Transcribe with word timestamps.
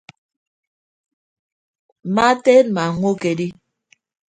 Mma 2.13 2.27
teedma 2.43 2.83
ñwokedi. 2.99 3.47